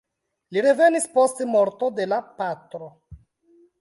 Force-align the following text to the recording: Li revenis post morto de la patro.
Li 0.55 0.61
revenis 0.65 1.05
post 1.17 1.43
morto 1.51 1.91
de 1.99 2.09
la 2.15 2.19
patro. 2.41 2.91